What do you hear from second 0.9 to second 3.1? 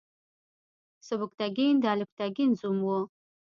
سبکتګین د الپتکین زوم و.